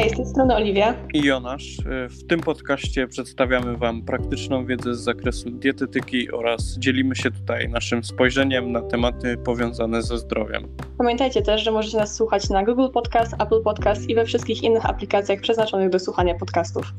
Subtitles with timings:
[0.00, 0.94] Hej, z tej strony Oliwia.
[1.14, 1.76] I Jonasz.
[2.10, 8.04] W tym podcaście przedstawiamy Wam praktyczną wiedzę z zakresu dietetyki oraz dzielimy się tutaj naszym
[8.04, 10.76] spojrzeniem na tematy powiązane ze zdrowiem.
[10.98, 14.86] Pamiętajcie też, że możecie nas słuchać na Google Podcast, Apple Podcast i we wszystkich innych
[14.86, 16.92] aplikacjach przeznaczonych do słuchania podcastów.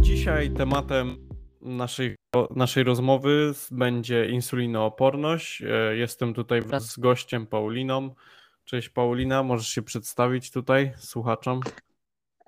[0.00, 1.16] Dzisiaj tematem
[1.60, 2.16] naszej,
[2.56, 5.62] naszej rozmowy będzie insulinooporność.
[5.92, 8.10] Jestem tutaj wraz z gościem Pauliną.
[8.64, 11.60] Cześć Paulina, możesz się przedstawić tutaj słuchaczom?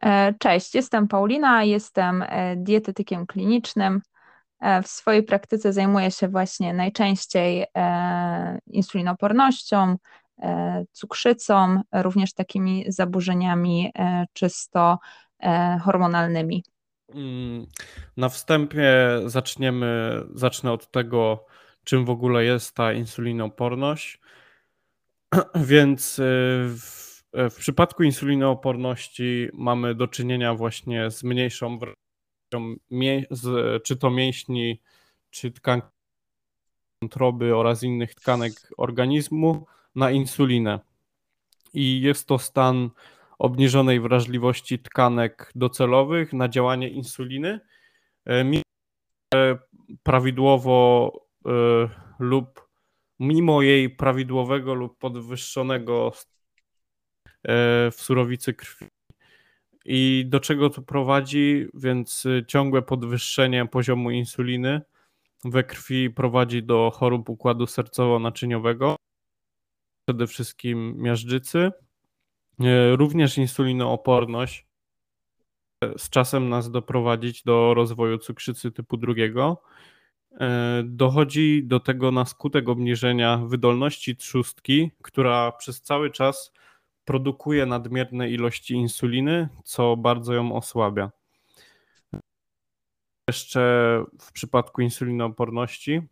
[0.03, 4.01] E, cześć, jestem Paulina, jestem e, dietetykiem klinicznym.
[4.61, 7.67] E, w swojej praktyce zajmuję się właśnie najczęściej
[8.67, 9.97] insulinopornością,
[10.93, 13.93] cukrzycą, również takimi zaburzeniami
[14.33, 14.99] czysto
[15.83, 16.65] hormonalnymi.
[17.15, 17.67] Mm,
[18.17, 18.93] na wstępie
[19.27, 21.47] zaczniemy, zacznę od tego,
[21.85, 24.21] czym w ogóle jest ta insulinooporność.
[25.55, 26.23] Więc y,
[26.69, 31.78] w, w przypadku insulinooporności mamy do czynienia właśnie z mniejszą
[33.84, 34.81] czy to mięśni,
[35.31, 35.89] czy tkanki
[37.03, 40.81] wątroby oraz innych tkanek organizmu na insulinę.
[41.75, 42.91] I jest to stan
[43.39, 47.61] obniżonej wrażliwości tkanek docelowych na działanie insuliny,
[49.34, 49.59] e,
[50.03, 51.12] prawidłowo
[51.47, 51.50] e,
[52.19, 52.64] lub
[53.25, 56.12] mimo jej prawidłowego lub podwyższonego
[57.42, 58.86] e, w surowicy krwi.
[59.84, 61.66] I do czego to prowadzi?
[61.75, 64.81] Więc y, ciągłe podwyższenie poziomu insuliny
[65.44, 68.97] we krwi prowadzi do chorób układu sercowo-naczyniowego,
[70.09, 71.70] przede wszystkim miażdżycy.
[72.61, 74.66] E, również insulinooporność
[75.84, 79.62] e, z czasem nas doprowadzić do rozwoju cukrzycy typu drugiego
[80.85, 86.53] dochodzi do tego na skutek obniżenia wydolności trzustki, która przez cały czas
[87.05, 91.11] produkuje nadmierne ilości insuliny, co bardzo ją osłabia.
[93.28, 96.03] Jeszcze w przypadku insulinooporności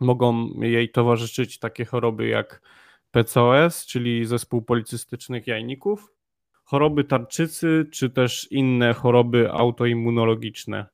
[0.00, 2.62] mogą jej towarzyszyć takie choroby jak
[3.10, 6.12] PCOS, czyli zespół policystycznych jajników,
[6.64, 10.86] choroby tarczycy, czy też inne choroby autoimmunologiczne.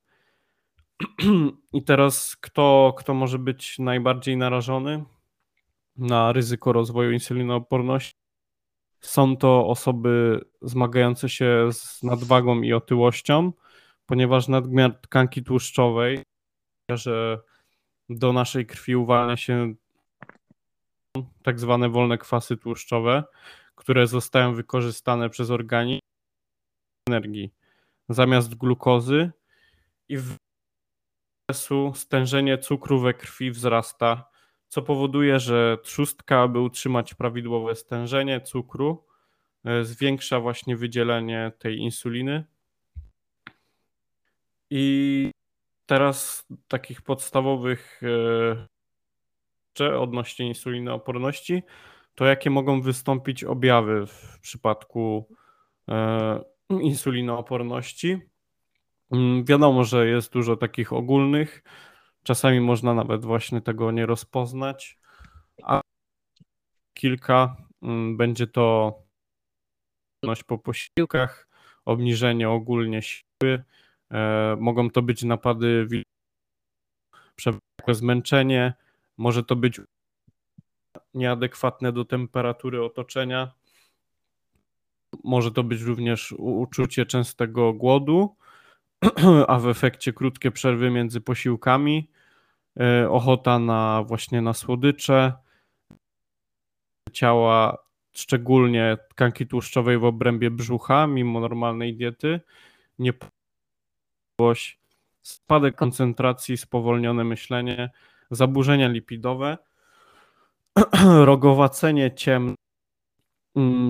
[1.73, 5.03] I teraz kto, kto może być najbardziej narażony
[5.97, 8.15] na ryzyko rozwoju insulinooporności?
[8.99, 13.51] Są to osoby zmagające się z nadwagą i otyłością,
[14.05, 16.23] ponieważ nadmiar tkanki tłuszczowej,
[16.89, 17.41] że
[18.09, 19.73] do naszej krwi uwalnia się
[21.43, 23.23] tak zwane wolne kwasy tłuszczowe,
[23.75, 25.99] które zostają wykorzystane przez organizm
[27.07, 27.53] energii
[28.09, 29.31] zamiast glukozy
[30.09, 30.35] i w
[31.93, 34.29] stężenie cukru we krwi wzrasta,
[34.67, 39.05] co powoduje, że trzustka, aby utrzymać prawidłowe stężenie cukru,
[39.65, 42.45] e, zwiększa właśnie wydzielenie tej insuliny.
[44.69, 45.31] I
[45.85, 48.01] teraz takich podstawowych
[49.79, 51.63] e, odnośnie insulinooporności,
[52.15, 55.27] to jakie mogą wystąpić objawy w przypadku
[55.89, 58.32] e, insulinooporności.
[59.11, 61.63] Mm, wiadomo, że jest dużo takich ogólnych.
[62.23, 64.99] Czasami można nawet właśnie tego nie rozpoznać,
[65.63, 65.81] a
[66.93, 68.93] kilka mm, będzie to
[70.47, 71.47] po posiłkach,
[71.85, 73.63] obniżenie ogólnie siły,
[74.11, 75.87] e, mogą to być napady
[77.35, 78.73] przewlekłe zmęczenie,
[79.17, 79.81] może to być
[81.13, 83.51] nieadekwatne do temperatury otoczenia,
[85.23, 88.35] może to być również uczucie częstego głodu,
[89.47, 92.09] a w efekcie krótkie przerwy między posiłkami,
[92.79, 95.33] e, ochota na właśnie na słodycze,
[97.11, 97.77] ciała,
[98.13, 102.41] szczególnie tkanki tłuszczowej w obrębie brzucha, mimo normalnej diety,
[102.99, 104.79] niepodległość,
[105.21, 107.89] spadek koncentracji, spowolnione myślenie,
[108.31, 109.57] zaburzenia lipidowe,
[111.25, 112.55] rogowacenie ciemne,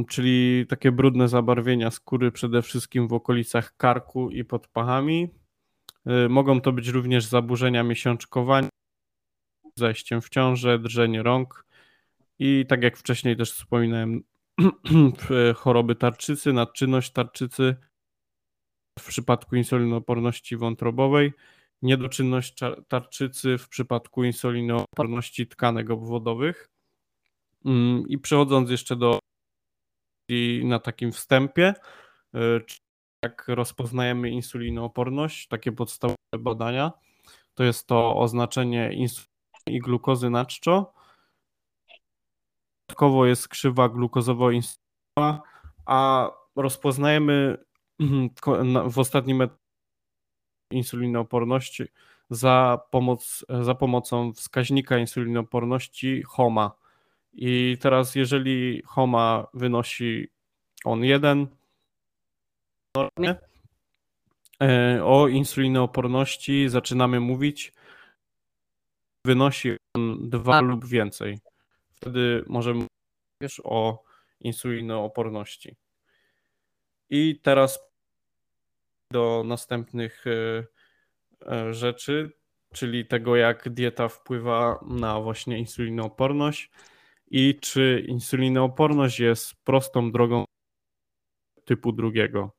[0.10, 5.30] czyli takie brudne zabarwienia skóry przede wszystkim w okolicach karku i pod pachami.
[6.25, 8.69] Y, mogą to być również zaburzenia miesiączkowania,
[9.75, 11.65] zajściem w ciążę, drżenie rąk
[12.39, 14.24] i tak jak wcześniej też wspominałem,
[15.56, 17.75] choroby tarczycy, nadczynność tarczycy
[19.00, 21.33] w przypadku insulinooporności wątrobowej,
[21.81, 26.69] niedoczynność tarczycy w przypadku insulinooporności tkanek obwodowych.
[27.65, 29.19] Mm, I przechodząc jeszcze do
[30.64, 31.74] na takim wstępie,
[32.36, 32.40] y,
[33.24, 36.92] jak rozpoznajemy insulinooporność, takie podstawowe badania,
[37.54, 39.34] to jest to oznaczenie insuliny
[39.68, 40.94] i glukozy na czczo.
[42.90, 45.42] Dodatkowo jest krzywa glukozowo-insulinowa,
[45.86, 47.58] a rozpoznajemy
[48.92, 49.64] w ostatnim etapie
[50.72, 51.84] insulinooporności
[52.30, 56.72] za, pomoc, za pomocą wskaźnika insulinooporności HOMA.
[57.34, 60.28] I teraz, jeżeli HOMA wynosi
[60.86, 61.48] on 1,
[64.62, 67.74] e, o insulinooporności zaczynamy mówić,
[69.26, 71.40] wynosi on 2 lub więcej.
[71.92, 72.86] Wtedy możemy
[73.42, 74.04] mówić o
[74.40, 75.76] insulinooporności.
[77.10, 77.80] I teraz
[79.12, 80.66] do następnych e,
[81.52, 82.32] e, rzeczy,
[82.74, 86.72] czyli tego, jak dieta wpływa na właśnie insulinooporność
[87.34, 90.46] i czy insulinooporność jest prostą drogą
[91.66, 92.52] typu drugiego.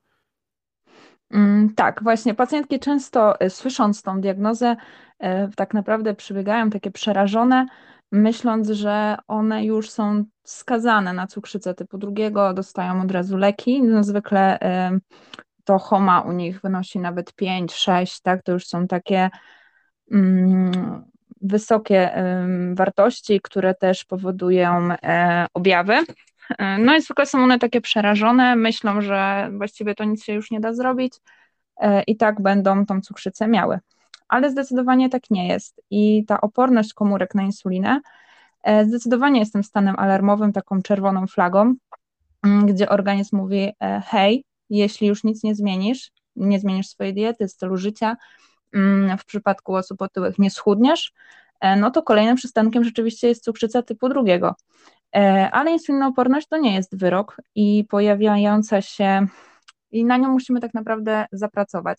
[1.31, 4.76] Mm, tak, właśnie pacjentki często e, słysząc tą diagnozę,
[5.56, 7.67] tak naprawdę przybiegają takie przerażone,
[8.12, 13.82] myśląc, że one już są skazane na cukrzycę typu drugiego, dostają od razu leki.
[13.82, 14.59] No, zwykle
[15.65, 18.43] to HOMA u nich wynosi nawet 5, 6, tak?
[18.43, 19.31] To już są takie
[20.11, 21.05] mm,
[21.44, 22.14] wysokie
[22.75, 25.94] wartości, które też powodują e, objawy.
[26.58, 30.50] E, no i zwykle są one takie przerażone, myślą, że właściwie to nic się już
[30.50, 31.12] nie da zrobić
[31.76, 33.79] e, i tak będą tą cukrzycę miały.
[34.29, 35.82] Ale zdecydowanie tak nie jest.
[35.91, 38.00] I ta oporność komórek na insulinę
[38.87, 41.75] zdecydowanie jest tym stanem alarmowym, taką czerwoną flagą,
[42.44, 43.73] mm, gdzie organizm mówi:
[44.06, 48.17] hej, jeśli już nic nie zmienisz, nie zmienisz swojej diety, stylu życia,
[49.19, 51.12] w przypadku osób otyłych nie schudniesz,
[51.61, 54.55] e, no to kolejnym przystankiem rzeczywiście jest cukrzyca typu drugiego.
[55.17, 59.26] E, ale insulinooporność to nie jest wyrok i pojawiająca się,
[59.91, 61.99] i na nią musimy tak naprawdę zapracować.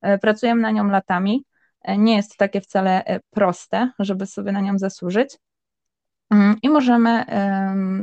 [0.00, 1.44] E, pracujemy na nią latami.
[1.98, 5.38] Nie jest takie wcale proste, żeby sobie na nią zasłużyć.
[6.30, 7.24] Mm, I możemy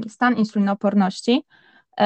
[0.07, 1.43] stan insulinooporności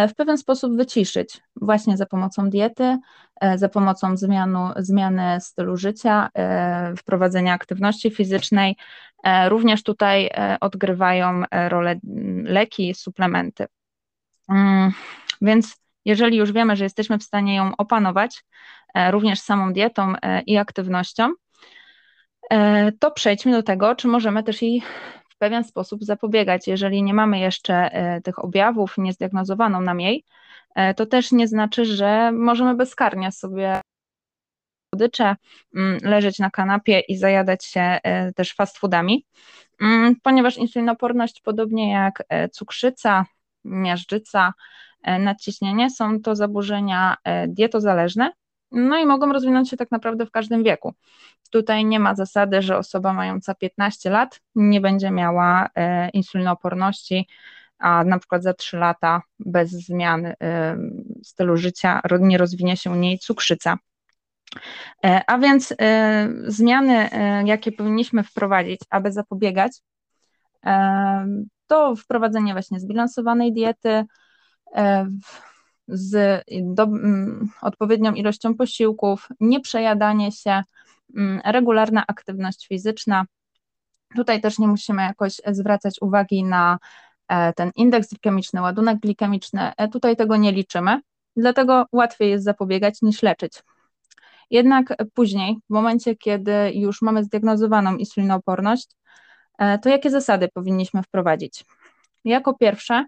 [0.10, 2.98] w pewien sposób wyciszyć, właśnie za pomocą diety,
[3.42, 8.76] e, za pomocą zmianu, zmiany stylu życia, e, wprowadzenia aktywności fizycznej.
[9.48, 10.30] Również tutaj
[10.62, 11.96] odgrywają rolę
[12.44, 13.66] leki, suplementy.
[14.50, 14.92] Mm,
[15.42, 15.76] więc
[16.06, 18.44] jeżeli już wiemy, że jesteśmy w stanie ją opanować,
[19.12, 20.14] również samą dietą
[20.46, 21.34] i aktywnością,
[23.00, 24.84] to przejdźmy do tego, czy możemy też jej
[25.46, 26.68] pewien sposób zapobiegać.
[26.68, 30.24] Jeżeli nie mamy jeszcze e, tych objawów, nie zdiagnozowano nam jej,
[30.76, 33.82] e, to też nie znaczy, że możemy bezkarnie sobie
[34.90, 35.36] słodycze,
[35.76, 39.26] mm, leżeć na kanapie i zajadać się e, też fast foodami,
[39.82, 43.26] mm, ponieważ insulinoporność, podobnie jak cukrzyca,
[43.66, 44.54] miażdżyca,
[45.20, 48.32] nadciśnienie, są to zaburzenia dietozależne,
[48.76, 50.94] no i mogą rozwinąć się tak naprawdę w każdym wieku.
[51.52, 57.28] Tutaj nie ma zasady, że osoba mająca 15 lat nie będzie miała e, insulinooporności,
[57.80, 60.36] a na przykład za 3 lata bez zmian e,
[61.24, 63.78] stylu życia nie rozwinie się u niej cukrzyca.
[65.06, 65.74] E, a więc
[66.48, 67.10] zmiany,
[67.46, 69.72] jakie powinniśmy wprowadzić, aby zapobiegać,
[71.68, 74.06] to wprowadzenie właśnie zbilansowanej diety,
[75.88, 80.64] z do, mm, odpowiednią ilością posiłków, nieprzejadanie się,
[81.16, 83.26] mm, regularna aktywność fizyczna.
[84.16, 86.78] Tutaj też nie musimy jakoś zwracać uwagi na
[87.28, 89.72] e, ten indeks glikemiczny, ładunek glikemiczny.
[89.78, 91.02] E, tutaj tego nie liczymy,
[91.36, 93.64] dlatego łatwiej jest zapobiegać niż leczyć.
[94.50, 98.88] Jednak później, w momencie, kiedy już mamy zdiagnozowaną insulinooporność,
[99.58, 101.66] e, to jakie zasady powinniśmy wprowadzić?
[102.26, 103.06] Jako pierwsze,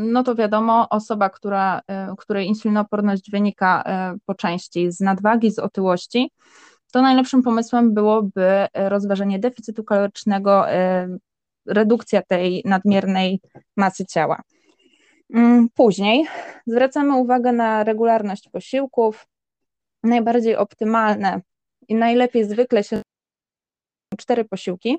[0.00, 5.58] no to wiadomo, osoba, która, e, której insulinooporność wynika e, po części z nadwagi, z
[5.58, 6.30] otyłości,
[6.92, 11.08] to najlepszym pomysłem byłoby rozważenie deficytu kalorycznego, e,
[11.66, 13.40] redukcja tej nadmiernej
[13.76, 14.42] masy ciała.
[15.34, 16.26] Mm, później
[16.66, 19.26] zwracamy uwagę na regularność posiłków.
[20.02, 21.40] Najbardziej optymalne
[21.88, 23.02] i najlepiej zwykle się
[24.18, 24.98] cztery posiłki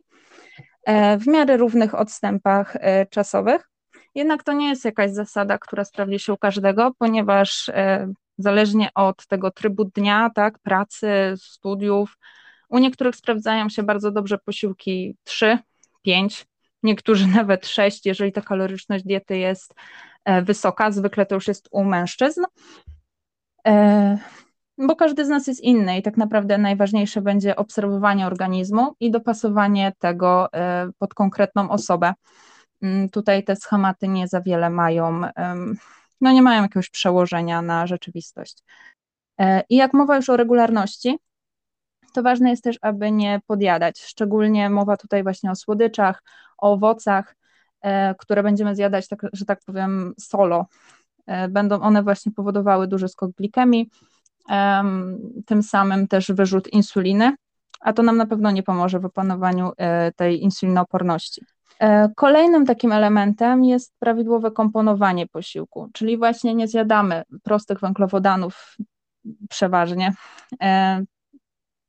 [1.20, 2.78] w miarę równych odstępach
[3.10, 3.69] czasowych.
[4.16, 9.28] Jednak to nie jest jakaś zasada, która sprawdzi się u każdego, ponieważ e, zależnie od
[9.28, 12.18] tego trybu dnia, tak, pracy, studiów,
[12.70, 15.58] u niektórych sprawdzają się bardzo dobrze posiłki 3,
[16.02, 16.46] 5,
[16.84, 19.74] niektórzy nawet 6, jeżeli ta kaloryczność diety jest
[20.26, 22.44] e, wysoka, zwykle to już jest u mężczyzn.
[23.68, 24.18] E,
[24.78, 29.94] bo każdy z nas jest inny i tak naprawdę najważniejsze będzie obserwowanie organizmu i dopasowanie
[30.00, 30.48] tego
[31.00, 32.14] pod konkretną osobę.
[32.82, 35.22] Mm, tutaj te schematy nie za wiele mają,
[36.22, 38.64] no nie mają jakiegoś przełożenia na rzeczywistość.
[39.40, 41.20] E, I jak mowa już o regularności,
[42.14, 44.02] to ważne jest też, aby nie podjadać.
[44.02, 46.24] Szczególnie mowa tutaj właśnie o słodyczach,
[46.58, 47.36] o owocach,
[47.82, 50.66] e, które będziemy zjadać, tak, że tak powiem, solo.
[51.50, 53.90] będą one właśnie powodowały duży skok glikemii,
[55.46, 57.36] tym samym też wyrzut insuliny,
[57.80, 59.72] a to nam na pewno nie pomoże w opanowaniu
[60.16, 61.46] tej insulinooporności.
[62.16, 68.78] Kolejnym takim elementem jest prawidłowe komponowanie posiłku, czyli właśnie nie zjadamy prostych węglowodanów
[69.50, 70.14] przeważnie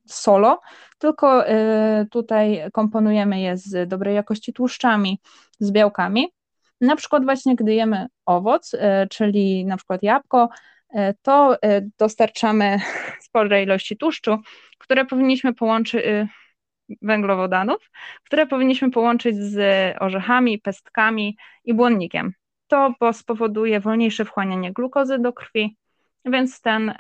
[0.06, 0.60] solo,
[0.98, 1.44] tylko
[2.10, 5.20] tutaj komponujemy je z dobrej jakości tłuszczami,
[5.58, 6.28] z białkami.
[6.80, 8.72] Na przykład właśnie gdy jemy owoc,
[9.10, 10.48] czyli na przykład jabłko,
[11.22, 11.56] to
[11.98, 12.78] dostarczamy
[13.26, 14.38] spore ilości tłuszczu,
[14.78, 16.02] które powinniśmy połączyć,
[17.02, 17.90] węglowodanów,
[18.24, 19.56] które powinniśmy połączyć z
[20.02, 22.32] orzechami, pestkami i błonnikiem.
[22.68, 25.76] To spowoduje wolniejsze wchłanianie glukozy do krwi,
[26.24, 26.94] więc ten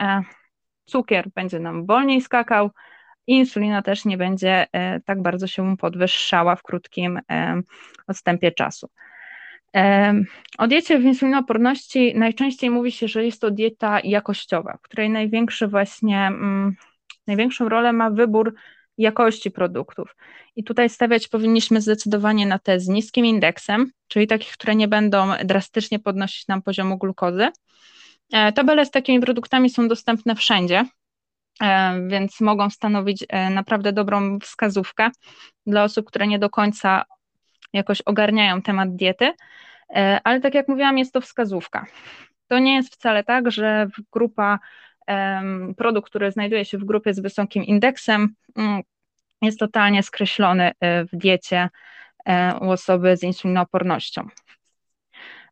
[0.84, 2.70] cukier będzie nam wolniej skakał,
[3.26, 7.60] insulina też nie będzie e, tak bardzo się podwyższała w krótkim e,
[8.06, 8.90] odstępie czasu.
[9.76, 10.14] E,
[10.58, 15.68] o diecie w insulinooporności najczęściej mówi się, że jest to dieta jakościowa, w której największy
[15.68, 16.76] właśnie, mm,
[17.26, 18.54] największą rolę ma wybór
[19.00, 20.16] jakości produktów.
[20.56, 25.28] I tutaj stawiać powinniśmy zdecydowanie na te z niskim indeksem, czyli takich, które nie będą
[25.44, 27.48] drastycznie podnosić nam poziomu glukozy.
[28.54, 30.84] Tabele z takimi produktami są dostępne wszędzie,
[31.62, 35.10] E, więc mogą stanowić e, naprawdę dobrą wskazówkę
[35.66, 37.04] dla osób, które nie do końca
[37.72, 39.32] jakoś ogarniają temat diety,
[39.94, 41.86] e, ale tak jak mówiłam, jest to wskazówka.
[42.48, 44.58] To nie jest wcale tak, że grupa,
[45.76, 48.82] produkt, który znajduje się w grupie z wysokim indeksem, mm,
[49.42, 51.68] jest totalnie skreślony w diecie
[52.60, 54.28] u osoby z insulinoopornością.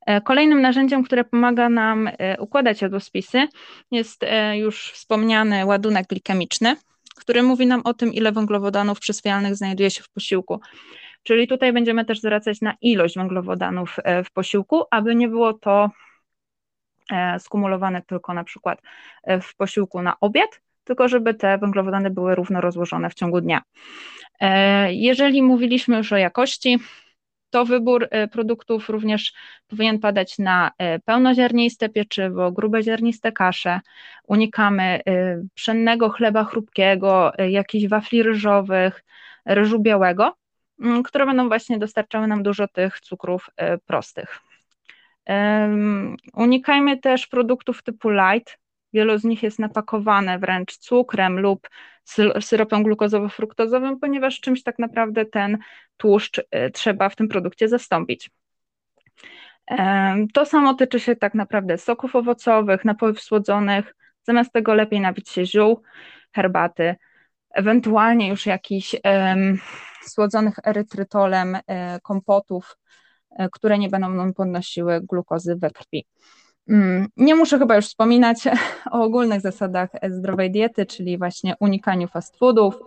[0.09, 3.49] E, kolejnym narzędziem, które pomaga nam e, układać jadłospisy
[3.91, 6.77] jest e, już wspomniany ładunek glikemiczny,
[7.17, 10.61] który mówi nam o tym, ile węglowodanów przyswajalnych znajduje się w posiłku.
[11.23, 15.91] Czyli tutaj będziemy też zwracać na ilość węglowodanów w posiłku, aby nie było to
[17.39, 18.83] skumulowane tylko na przykład
[19.43, 23.63] w posiłku na obiad, tylko żeby te węglowodany były równo rozłożone w ciągu dnia.
[24.89, 26.79] Jeżeli mówiliśmy już o jakości,
[27.51, 29.33] to wybór e, produktów również
[29.69, 33.81] powinien padać na e, pełnoziarniste pieczywo, grubeziarniste kasze.
[34.27, 35.01] Unikamy e,
[35.55, 39.05] pszennego chleba chrupkiego, jakichś wafli ryżowych,
[39.45, 40.35] ryżu białego,
[41.05, 43.51] które będą właśnie dostarczały nam dużo tych cukrów
[43.87, 44.48] prostych.
[46.35, 48.59] Unikajmy też produktów typu light.
[48.93, 51.69] Wielu z nich jest napakowane wręcz cukrem lub
[52.41, 55.59] syropem glukozowo-fruktozowym, ponieważ czymś tak naprawdę ten
[55.97, 58.31] tłuszcz y, trzeba w tym produkcie zastąpić.
[60.35, 63.95] To samo tyczy się tak naprawdę soków owocowych, napojów słodzonych.
[64.23, 65.83] Zamiast tego lepiej napić się ziół,
[66.33, 66.97] herbaty,
[67.51, 69.59] ewentualnie już jakichś um,
[70.03, 71.63] słodzonych erytrytolem um,
[72.03, 72.79] kompotów, um,
[73.53, 76.07] które nie będą nam podnosiły glukozy we krwi.
[76.69, 78.39] Mm, nie muszę chyba już wspominać
[78.93, 82.79] o ogólnych zasadach zdrowej diety, czyli właśnie unikaniu fast foodów,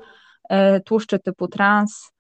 [0.50, 2.12] e, tłuszczy typu trans,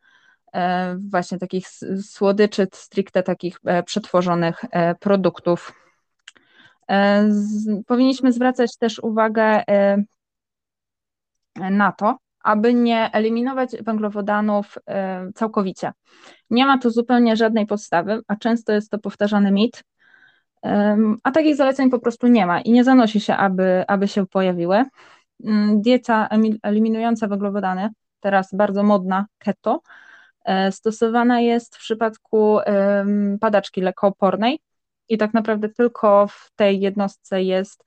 [0.53, 1.67] e, właśnie takich
[2.01, 4.65] słodyczy, stricte takich e, przetworzonych
[4.99, 5.73] produktów.
[7.87, 9.63] Powinniśmy zwracać też uwagę
[11.55, 14.77] na to, aby nie eliminować węglowodanów
[15.35, 15.91] całkowicie.
[16.49, 19.83] Nie ma tu zupełnie żadnej podstawy, a często jest to powtarzany mit,
[21.23, 24.85] a takich zaleceń po prostu nie ma i nie zanosi się, aby, aby się pojawiły.
[25.75, 26.29] Dieta
[26.63, 29.81] eliminująca węglowodany, teraz bardzo modna keto,
[30.45, 32.59] e, stosowana jest w przypadku
[33.39, 34.59] padaczki lekoopornej
[35.09, 37.83] i tak naprawdę tylko w tej jednostce jest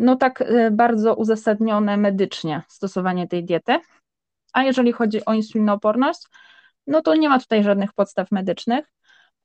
[0.00, 3.78] no tak e, bardzo uzasadnione medycznie stosowanie tej diety.
[4.52, 6.20] A jeżeli chodzi o insulinooporność,
[6.86, 8.92] no to nie ma tutaj żadnych podstaw medycznych.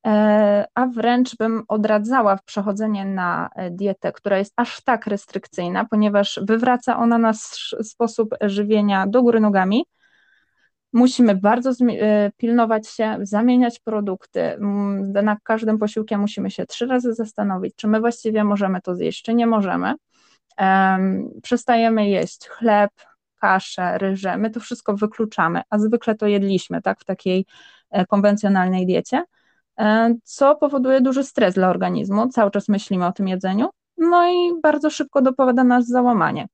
[0.05, 6.39] E, a wręcz bym odradzała przechodzenie na e, dietę, która jest aż tak restrykcyjna, ponieważ
[6.43, 9.85] wywraca ona nasz sposób żywienia do góry nogami.
[10.93, 14.57] Musimy bardzo e, pilnować się, zamieniać produkty.
[15.23, 19.33] Na każdym posiłkiem musimy się trzy razy zastanowić, czy my właściwie możemy to zjeść, czy
[19.33, 19.93] nie możemy.
[21.43, 22.91] Przestajemy jeść chleb,
[23.41, 27.45] kaszę, ryże, my to wszystko wykluczamy, a zwykle to jedliśmy tak, w takiej
[28.07, 29.23] konwencjonalnej diecie
[29.79, 32.29] E, co powoduje duży stres dla organizmu.
[32.29, 36.47] Cały czas myślimy o tym jedzeniu, no i bardzo szybko dopowiada nas załamanie.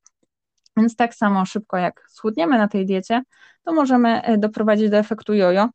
[0.77, 3.21] Więc tak samo szybko jak schudniemy na tej diecie,
[3.63, 5.69] to możemy e, doprowadzić do efektu jojo,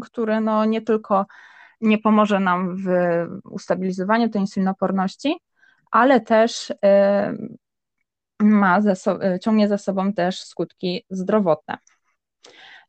[0.00, 1.26] który no nie tylko
[1.80, 2.88] nie pomoże nam w
[3.44, 5.36] ustabilizowaniu tej insulinoporności,
[5.90, 7.32] ale też e,
[8.40, 11.78] ma so, ciągnie za sobą też skutki zdrowotne.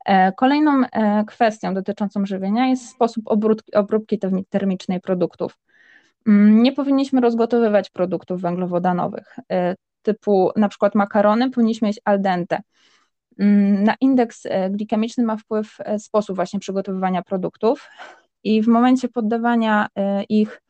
[0.06, 5.58] E, kolejną e, kwestią dotyczącą żywienia jest sposób obróbki, obróbki termicznej produktów.
[6.28, 9.36] Mm, nie powinniśmy rozgotowywać produktów węglowodanowych,
[10.02, 12.62] typu na przykład makarony, powinniśmy mieć al dente.
[13.40, 17.90] Mm, na indeks glikemiczny ma wpływ sposób właśnie przygotowywania produktów
[18.44, 19.88] i w momencie poddawania
[20.30, 20.62] ich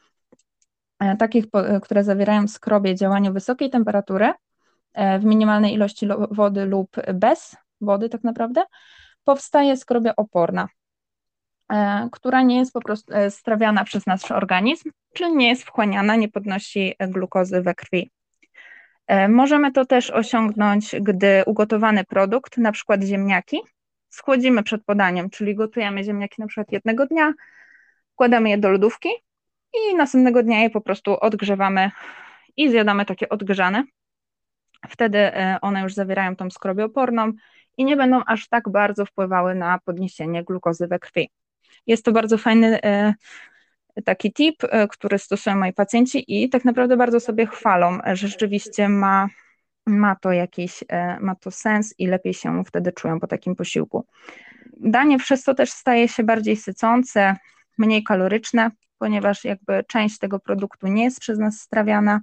[1.20, 1.46] takich,
[1.82, 4.34] które zawierają skrobie działaniu wysokiej temperatury
[4.96, 8.64] w minimalnej ilości wody lub bez wody tak naprawdę,
[9.24, 10.68] powstaje skrobia oporna,
[11.70, 16.16] e, która nie jest po prostu e, strawiana przez nasz organizm, czyli nie jest wchłaniana,
[16.16, 18.12] nie podnosi glukozy we krwi.
[19.08, 23.62] E, możemy to też osiągnąć, gdy ugotowany produkt, na przykład ziemniaki,
[24.10, 27.34] schłodzimy przed podaniem, czyli gotujemy ziemniaki na przykład jednego dnia,
[28.14, 29.10] wkładamy je do lodówki
[29.74, 31.92] i następnego dnia je po prostu odgrzewamy
[32.58, 33.84] i zjadamy takie odgrzane.
[34.90, 37.32] Wtedy one już zawierają tą skrobię oporną
[37.78, 41.30] i nie będą aż tak bardzo wpływały na podniesienie glukozy we krwi.
[41.88, 43.14] Jest to bardzo fajny e,
[44.06, 48.90] taki tip, e, który stosują moi pacjenci i tak naprawdę bardzo sobie chwalą, że rzeczywiście
[48.90, 49.28] ma,
[49.86, 54.06] ma to jakiś, e, ma to sens i lepiej się wtedy czują po takim posiłku.
[54.78, 57.36] Danie przez to też staje się bardziej sycące,
[57.78, 62.22] mniej kaloryczne, ponieważ jakby część tego produktu nie jest przez nas strawiana.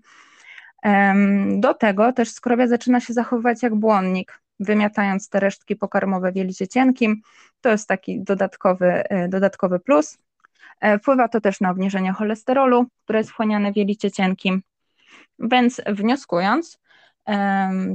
[1.56, 6.68] Do tego też skrobia zaczyna się zachowywać jak błonnik, wymiatając te resztki pokarmowe w jelicie
[6.68, 7.22] cienkim.
[7.60, 10.18] To jest taki dodatkowy, e, dodatkowy plus.
[10.80, 14.62] E, wpływa to też na obniżenie cholesterolu, które jest wchłaniane w jelicie cienkim.
[15.38, 16.78] Więc wnioskując,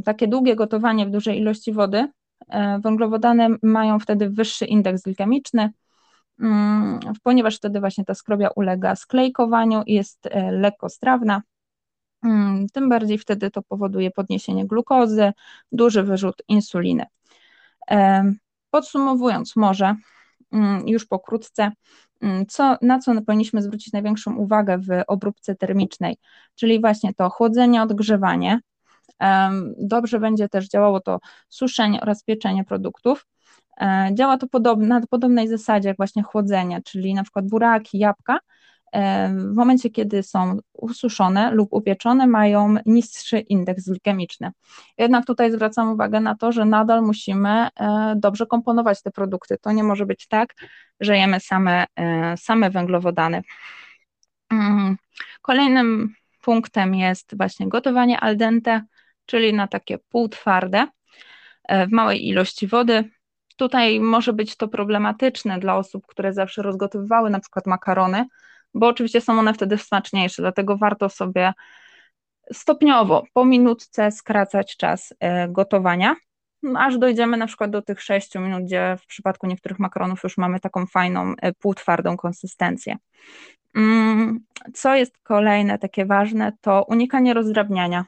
[0.06, 2.08] takie długie gotowanie w dużej ilości wody,
[2.50, 5.72] e, węglowodany mają wtedy wyższy indeks glikemiczny,
[6.40, 11.53] mm, ponieważ wtedy właśnie ta skrobia ulega sklejkowaniu i jest lekko strawna, Mm,
[12.74, 15.34] tym bardziej wtedy to powoduje podniesienie glukozy,
[15.72, 17.06] duży wyrzut insuliny.
[18.70, 19.96] Podsumowując, może
[20.52, 21.72] mm, już pokrótce,
[22.22, 26.18] mm, co, na co powinniśmy zwrócić największą uwagę w obróbce termicznej,
[26.56, 28.60] czyli właśnie to chłodzenie, odgrzewanie.
[29.78, 31.20] Dobrze będzie też działało to
[31.50, 33.26] suszenie oraz pieczenie produktów.
[33.82, 38.40] E, działa to podob, na podobnej zasadzie jak właśnie chłodzenie, czyli na przykład buraki, jabłka
[39.30, 44.52] w momencie, kiedy są ususzone lub upieczone, mają niższy indeks glikemiczny.
[44.98, 49.58] Jednak tutaj zwracam uwagę na to, że nadal musimy e, dobrze komponować te produkty.
[49.62, 50.54] To nie może być tak,
[51.00, 53.42] że jemy same, e, same węglowodany.
[54.52, 54.98] Mm,
[55.42, 58.82] kolejnym punktem jest właśnie gotowanie al dente,
[59.26, 60.88] czyli na takie półtwarde
[61.64, 63.10] e, w małej ilości wody.
[63.58, 68.26] Tutaj może być to problematyczne dla osób, które zawsze rozgotowywały na przykład makarony,
[68.74, 71.54] bo oczywiście są one wtedy smaczniejsze, dlatego warto sobie
[72.54, 76.16] stopniowo, po minutce skracać czas e, gotowania,
[76.64, 80.38] no, aż dojdziemy na przykład do tych 6 minut, gdzie w przypadku niektórych makaronów już
[80.38, 82.96] mamy taką fajną, e, półtwardą konsystencję.
[83.76, 84.40] Mm,
[84.74, 88.06] co jest kolejne takie ważne, to unikanie rozdrabniania.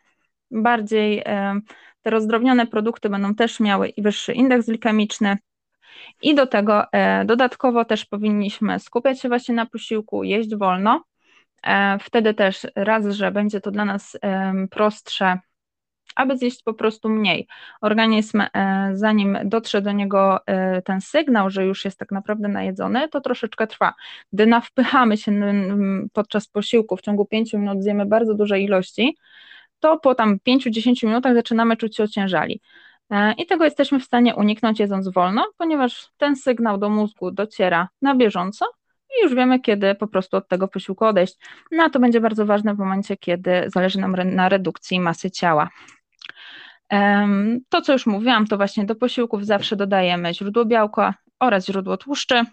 [0.51, 1.60] Bardziej e,
[2.01, 5.38] te rozdrobnione produkty będą też miały wyższy indeks glikemiczny,
[6.21, 11.03] i do tego e, dodatkowo też powinniśmy skupiać się właśnie na posiłku, jeść wolno.
[11.63, 14.17] E, wtedy też raz, że będzie to dla nas
[14.71, 15.39] prostsze,
[16.15, 17.47] aby zjeść po prostu mniej.
[17.81, 20.39] Organizm, e, zanim dotrze do niego
[20.86, 23.93] ten sygnał, że już jest tak naprawdę najedzony, to troszeczkę trwa.
[24.34, 25.31] Gdy nawpychamy się
[26.13, 29.17] podczas posiłku, w ciągu 5 minut zjemy bardzo duże ilości,
[29.79, 32.62] to po tam 5-10 minutach zaczynamy czuć się ociężali.
[33.11, 37.89] E, I tego jesteśmy w stanie uniknąć jedząc wolno, ponieważ ten sygnał do mózgu dociera
[38.01, 38.65] na bieżąco
[39.19, 41.35] i już wiemy, kiedy po prostu od tego posiłku odejść.
[41.71, 45.69] No a to będzie bardzo ważne w momencie, kiedy zależy nam na redukcji masy ciała.
[47.69, 52.43] To, co już mówiłam, to właśnie do posiłków zawsze dodajemy źródło białka oraz źródło tłuszczy.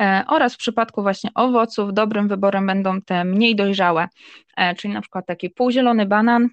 [0.00, 4.08] E, oraz w przypadku właśnie owoców dobrym wyborem będą te mniej dojrzałe,
[4.56, 6.48] e, czyli na przykład taki półzielony banan,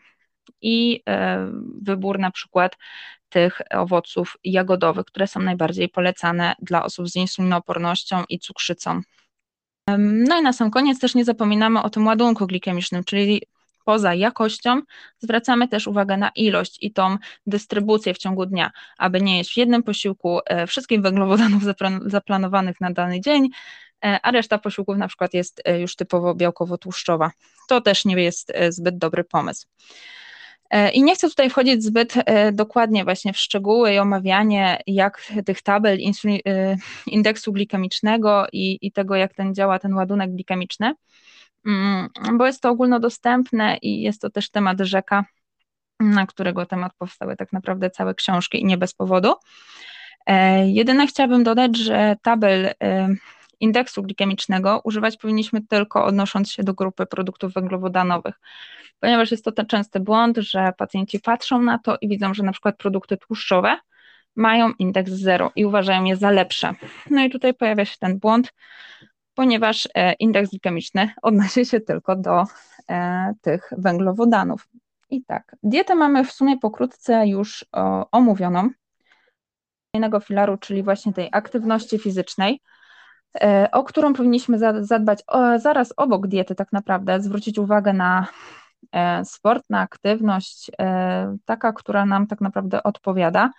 [0.61, 1.51] i e,
[1.81, 2.77] wybór na przykład
[3.29, 9.01] tych owoców jagodowych, które są najbardziej polecane dla osób z insulinoopornością i cukrzycą.
[9.97, 13.41] No i na sam koniec też nie zapominamy o tym ładunku glikemicznym, czyli
[13.85, 14.81] poza jakością
[15.19, 19.57] zwracamy też uwagę na ilość i tą dystrybucję w ciągu dnia, aby nie jeść w
[19.57, 21.63] jednym posiłku e, wszystkich węglowodanów
[22.05, 23.49] zaplanowanych na dany dzień,
[24.05, 27.31] e, a reszta posiłków na przykład jest już typowo białkowo-tłuszczowa.
[27.67, 29.67] To też nie jest zbyt dobry pomysł.
[30.73, 35.31] E, I nie chcę tutaj wchodzić zbyt e, dokładnie właśnie w szczegóły i omawianie jak
[35.45, 35.97] tych tabel
[36.45, 36.75] e,
[37.07, 40.93] indeksu glikemicznego i, i tego, jak ten działa ten ładunek glikemiczny,
[41.65, 45.25] mm, bo jest to ogólnodostępne i jest to też temat rzeka,
[45.99, 49.33] na którego temat powstały tak naprawdę całe książki i nie bez powodu.
[50.65, 52.73] Jedyne chciałabym dodać, że tabel
[53.59, 58.39] indeksu glikemicznego używać powinniśmy tylko odnosząc się do grupy produktów węglowodanowych,
[59.03, 62.51] ponieważ jest to ten częsty błąd, że pacjenci patrzą na to i widzą, że na
[62.51, 63.77] przykład produkty tłuszczowe
[64.35, 66.73] mają indeks 0 i uważają je za lepsze.
[67.09, 68.53] No i tutaj pojawia się ten błąd,
[69.33, 72.43] ponieważ e, indeks glikemiczny odnosi się tylko do
[72.89, 74.67] e, tych węglowodanów.
[75.09, 77.65] I tak, dietę mamy w sumie pokrótce już
[78.11, 78.69] omówioną.
[79.93, 82.61] Kolejnego filaru, czyli właśnie tej aktywności fizycznej,
[83.41, 85.23] e, o którą powinniśmy zadbać
[85.57, 88.27] zaraz obok diety tak naprawdę, zwrócić uwagę na
[88.91, 93.51] E, sport, na aktywność, e, taka, która nam tak naprawdę odpowiada.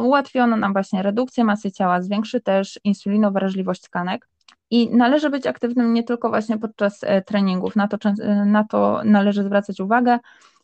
[0.00, 4.28] Ułatwi ona nam właśnie redukcję masy ciała, zwiększy też insulinowrażliwość tkanek.
[4.70, 7.98] I należy być aktywnym nie tylko właśnie podczas e, treningów, na to,
[8.46, 10.18] na to należy zwracać uwagę,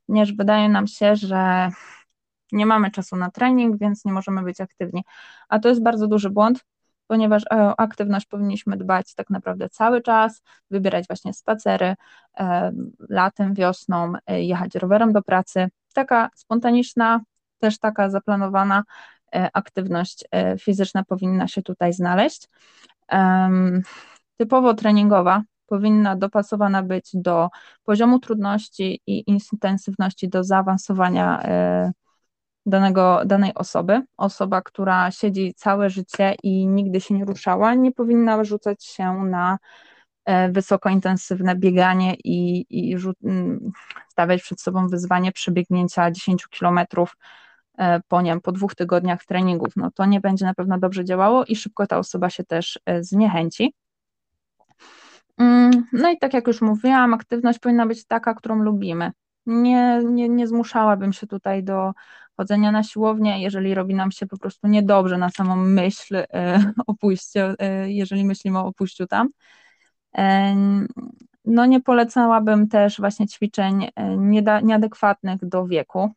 [0.07, 1.71] ponieważ wydaje nam się, że
[2.53, 5.05] nie mamy czasu na trening, więc nie możemy być aktywni.
[5.49, 6.65] A to jest bardzo duży błąd,
[7.09, 11.95] ponieważ o aktywność powinniśmy dbać tak naprawdę cały czas, wybierać właśnie spacery
[12.39, 12.73] e,
[13.09, 15.69] latem, wiosną, e, jechać rowerem do pracy.
[15.95, 17.21] Taka spontaniczna,
[17.59, 18.83] też taka zaplanowana
[19.35, 20.25] e, aktywność
[20.61, 22.49] fizyczna powinna się tutaj znaleźć.
[24.37, 27.49] Typowo treningowa powinna dopasowana być do
[27.85, 31.43] poziomu trudności i intensywności do zaawansowania
[32.69, 34.03] danego, danej osoby.
[34.17, 39.59] Osoba, która siedzi całe życie i nigdy się nie ruszała, nie powinna rzucać się na
[40.25, 42.97] e, wysokointensywne bieganie i, i
[44.09, 47.17] stawiać przed sobą wyzwanie przebiegnięcia 10 kilometrów
[47.79, 49.77] e, po, po dwóch tygodniach treningów.
[49.77, 53.05] No to nie będzie na pewno dobrze działało i szybko ta osoba się też e,
[53.05, 53.75] zniechęci.
[55.39, 59.13] Mm, no i tak jak już mówiłam, aktywność powinna być taka, którą lubimy.
[59.49, 61.93] Nie, nie, nie zmuszałabym się tutaj do
[62.37, 66.95] chodzenia na siłownię, jeżeli robi nam się po prostu niedobrze na samą myśl e, o
[66.95, 69.29] pójściu, e, jeżeli myślimy o pójściu tam.
[70.19, 70.57] E,
[71.45, 73.89] no nie polecałabym też właśnie ćwiczeń
[74.63, 76.11] nieadekwatnych do wieku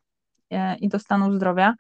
[0.80, 1.74] i do stanu zdrowia,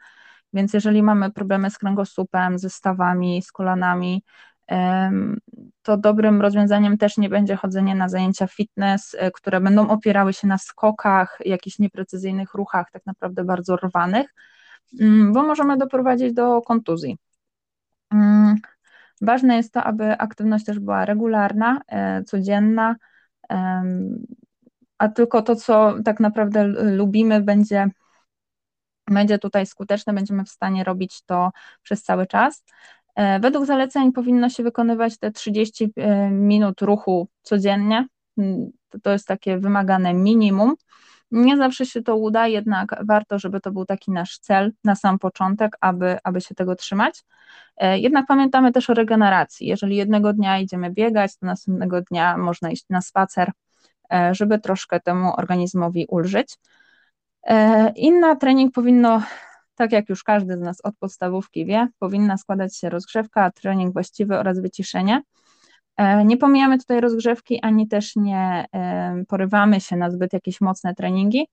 [0.53, 4.23] więc jeżeli mamy problemy z kręgosłupem, ze stawami, z kolanami,
[5.81, 10.47] to dobrym rozwiązaniem też nie będzie chodzenie na zajęcia fitness, e, które będą opierały się
[10.47, 14.33] na skokach, jakichś nieprecyzyjnych ruchach, tak naprawdę bardzo rwanych,
[14.99, 17.17] mm, bo możemy doprowadzić do kontuzji.
[18.13, 18.55] Mm,
[19.21, 22.95] ważne jest to, aby aktywność też była regularna, e, codzienna,
[24.97, 27.87] a tylko to, co tak naprawdę lubimy, będzie,
[29.07, 32.63] będzie tutaj skuteczne, będziemy w stanie robić to przez cały czas.
[33.15, 38.07] E, według zaleceń powinno się wykonywać te 30 e, minut ruchu codziennie.
[38.37, 38.71] Mm,
[39.03, 40.75] to jest takie wymagane minimum.
[41.31, 45.19] Nie zawsze się to uda, jednak warto, żeby to był taki nasz cel na sam
[45.19, 47.23] początek, aby, aby się tego trzymać.
[47.77, 49.67] E, jednak pamiętamy też o regeneracji.
[49.67, 53.51] Jeżeli jednego dnia idziemy biegać, to następnego dnia można iść na spacer,
[54.31, 56.57] żeby troszkę temu organizmowi ulżyć.
[57.95, 59.21] Inna trening powinno
[59.81, 64.37] tak jak już każdy z nas od podstawówki wie, powinna składać się rozgrzewka, trening właściwy
[64.37, 65.21] oraz wyciszenie.
[65.97, 70.95] E, nie pomijamy tutaj rozgrzewki, ani też nie e, porywamy się na zbyt jakieś mocne
[70.95, 71.47] treningi.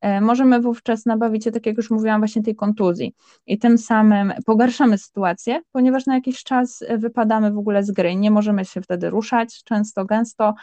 [0.00, 3.14] E, możemy wówczas nabawić się, tak jak już mówiłam, właśnie tej kontuzji
[3.46, 8.30] i tym samym pogarszamy sytuację, ponieważ na jakiś czas wypadamy w ogóle z gry, nie
[8.30, 10.54] możemy się wtedy ruszać, często, gęsto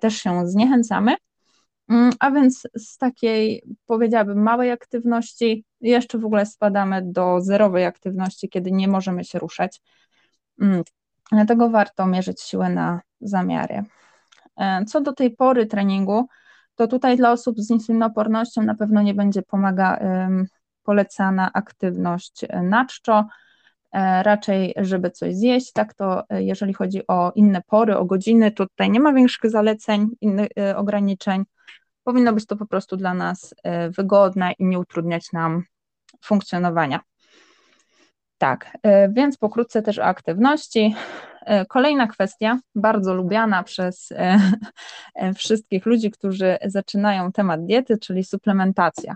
[0.00, 1.16] też się zniechęcamy
[1.88, 8.48] Mm, a więc z takiej, powiedziałabym, małej aktywności jeszcze w ogóle spadamy do zerowej aktywności,
[8.48, 9.80] kiedy nie możemy się ruszać.
[10.60, 10.82] Mm,
[11.32, 13.82] dlatego warto mierzyć siłę na zamiary.
[14.56, 16.26] E, co do tej pory treningu,
[16.74, 19.98] to tutaj dla osób z insulinopornością na pewno nie będzie pomaga
[20.82, 23.26] polecana aktywność na czczo,
[23.92, 28.50] e, raczej żeby coś zjeść, tak to e, jeżeli chodzi o inne pory, o godziny,
[28.50, 31.44] tutaj nie ma większych zaleceń, innych ograniczeń,
[32.04, 35.64] Powinno być to po prostu dla nas e, wygodne i nie utrudniać nam
[36.24, 37.00] funkcjonowania.
[38.38, 40.94] Tak, e, więc pokrótce też o aktywności.
[41.40, 44.12] E, kolejna kwestia, bardzo lubiana przez
[45.36, 49.14] wszystkich ludzi, którzy zaczynają temat diety, czyli suplementacja.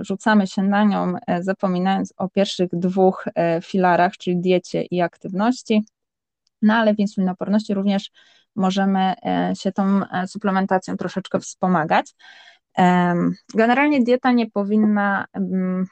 [0.00, 3.24] Rzucamy się na nią, zapominając o pierwszych dwóch
[3.62, 5.84] filarach, czyli diecie i aktywności.
[6.62, 8.10] No ale w insulinoporności również
[8.56, 9.14] możemy
[9.54, 12.14] się tą suplementacją troszeczkę wspomagać.
[13.54, 15.86] Generalnie dieta nie powinna mm,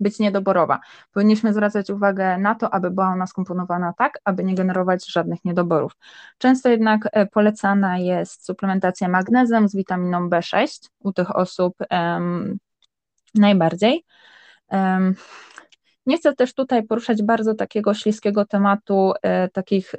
[0.00, 0.80] być niedoborowa.
[1.12, 5.92] Powinniśmy zwracać uwagę na to, aby była ona skomponowana tak, aby nie generować żadnych niedoborów.
[6.38, 12.58] Często jednak e, polecana jest suplementacja magnezem z witaminą B6 u tych osób um,
[13.34, 14.04] najbardziej.
[14.68, 15.14] Um,
[16.06, 19.12] Nie chcę też tutaj poruszać bardzo takiego śliskiego tematu,
[19.52, 19.94] takich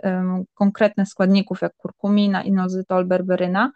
[0.53, 3.71] konkretnych składników jak kurkumina, inozytol, berberyna,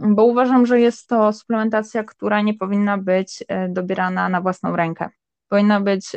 [0.00, 5.08] bo uważam, że jest to suplementacja, która nie powinna być dobierana na własną rękę.
[5.48, 6.16] Powinna być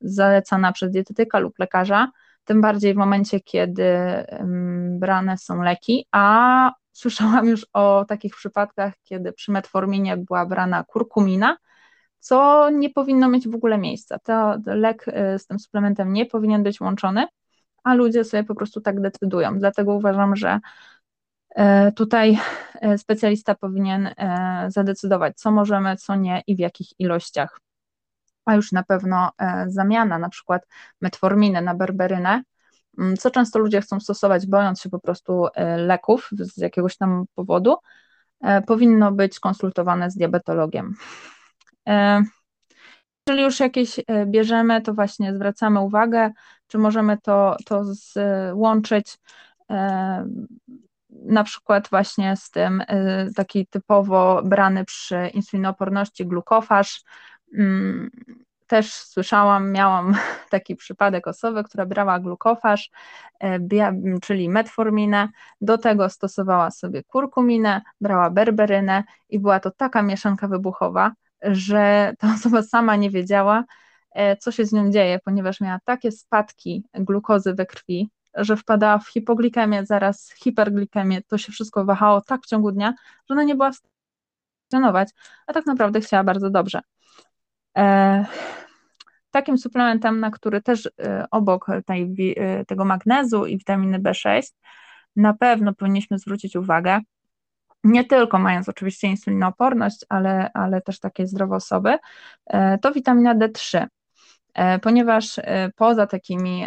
[0.00, 2.10] zalecana przez dietetyka lub lekarza,
[2.44, 3.84] tym bardziej w momencie, kiedy
[4.90, 11.56] brane są leki, a słyszałam już o takich przypadkach, kiedy przy metforminie była brana kurkumina,
[12.18, 14.18] co nie powinno mieć w ogóle miejsca.
[14.18, 17.26] To lek y, z tym suplementem nie powinien być łączony,
[17.84, 19.58] a ludzie sobie po prostu tak decydują.
[19.58, 20.60] Dlatego uważam, że
[21.96, 22.38] tutaj
[22.84, 24.14] y, specjalista powinien
[24.68, 27.60] zadecydować, co możemy, co nie i w jakich ilościach
[28.44, 30.66] a już na pewno e, zamiana na przykład
[31.00, 32.42] metforminy na berberynę,
[32.98, 37.24] mm, co często ludzie chcą stosować, bojąc się po prostu e, leków z jakiegoś tam
[37.34, 37.76] powodu,
[38.40, 40.94] e, powinno być konsultowane z diabetologiem.
[43.28, 46.30] Jeżeli już jakieś bierzemy, to właśnie zwracamy uwagę,
[46.66, 47.84] czy możemy to, to
[48.52, 49.18] złączyć
[51.14, 52.82] na przykład właśnie z tym
[53.36, 57.04] taki typowo brany przy insulinoporności glukofaż,
[57.58, 58.10] Mm,
[58.66, 60.14] też słyszałam, miałam
[60.50, 62.90] taki przypadek osoby, która brała glukofaż,
[63.40, 63.58] e,
[64.22, 65.28] czyli metforminę,
[65.60, 72.34] do tego stosowała sobie kurkuminę, brała berberynę i była to taka mieszanka wybuchowa, że ta
[72.34, 73.64] osoba sama nie wiedziała,
[74.10, 78.98] e, co się z nią dzieje, ponieważ miała takie spadki glukozy we krwi, że wpadała
[78.98, 82.94] w hipoglikemię, zaraz hiperglikemię, to się wszystko wahało tak w ciągu dnia,
[83.28, 83.94] że ona nie była w stanie
[84.74, 85.08] funkcjonować,
[85.46, 86.80] a tak naprawdę chciała bardzo dobrze.
[87.76, 88.24] E,
[89.30, 94.42] takim suplementem, na który też e, obok tej, e, tego magnezu i witaminy B6
[95.16, 97.00] na pewno powinniśmy zwrócić uwagę,
[97.84, 101.98] nie tylko mając oczywiście insulinooporność, ale, ale też takie zdrowe osoby,
[102.82, 103.86] to witamina D3
[104.82, 105.40] ponieważ
[105.76, 106.66] poza takimi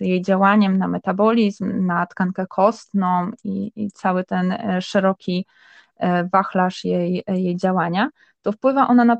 [0.00, 5.46] jej działaniem na metabolizm, na tkankę kostną i, i cały ten szeroki
[6.32, 8.10] wachlarz jej, jej działania,
[8.42, 9.16] to wpływa ona na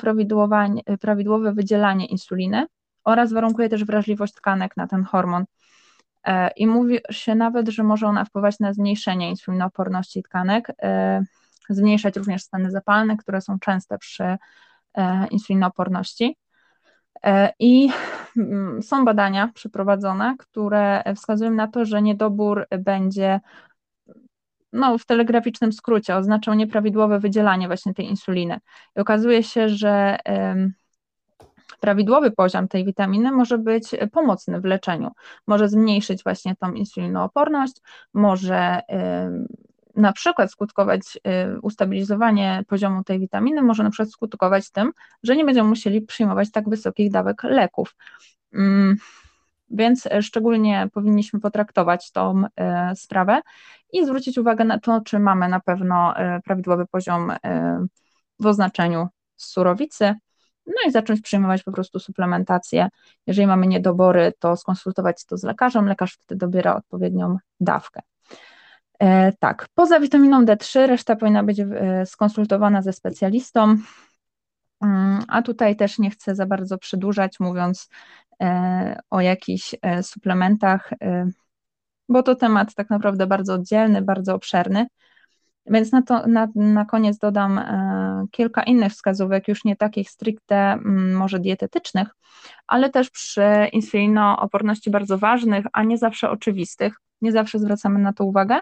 [1.00, 2.66] prawidłowe wydzielanie insuliny
[3.04, 5.44] oraz warunkuje też wrażliwość tkanek na ten hormon.
[6.24, 11.22] E, I mówi się nawet, że może ona wpływać na zmniejszenie insulinooporności tkanek, e,
[11.68, 14.36] zmniejszać również stany zapalne, które są częste przy
[14.94, 16.36] e, insulinooporności.
[17.58, 17.88] I
[18.36, 23.40] mm, są badania przeprowadzone, które wskazują na to, że niedobór będzie
[24.72, 28.58] no, w telegraficznym skrócie oznaczał nieprawidłowe wydzielanie właśnie tej insuliny.
[28.96, 30.18] I okazuje się, że
[31.80, 35.10] prawidłowy poziom tej witaminy może być pomocny w leczeniu.
[35.46, 37.76] Może zmniejszyć właśnie tą insulinooporność,
[38.14, 38.80] może
[39.96, 45.44] na przykład skutkować, y, ustabilizowanie poziomu tej witaminy może na przykład skutkować tym, że nie
[45.44, 47.96] będziemy musieli przyjmować tak wysokich dawek leków.
[48.52, 48.96] Mm,
[49.70, 53.40] więc e, szczególnie powinniśmy potraktować tą e, sprawę
[53.92, 57.32] i zwrócić uwagę na to, czy mamy na pewno prawidłowy poziom
[58.40, 60.14] w oznaczeniu surowicy,
[60.66, 62.88] no i zacząć przyjmować po prostu suplementację.
[63.26, 68.02] Jeżeli mamy niedobory, to skonsultować to z lekarzem, lekarz wtedy dobiera odpowiednią dawkę.
[69.38, 71.60] Tak, poza witaminą D3 reszta powinna być
[72.04, 73.76] skonsultowana ze specjalistą,
[74.82, 77.88] mm, a tutaj też nie chcę za bardzo przedłużać, mówiąc
[78.42, 81.30] E, o jakichś e, suplementach, e,
[82.08, 84.86] bo to temat tak naprawdę bardzo oddzielny, bardzo obszerny.
[85.66, 87.60] Więc na, to, na, na koniec dodam
[88.30, 92.08] kilka innych wskazówek, już nie takich stricte mm, może dietetycznych,
[92.66, 96.94] ale też przy insulinooporności bardzo ważnych, a nie zawsze oczywistych.
[97.20, 98.60] Nie zawsze zwracamy na to uwagę,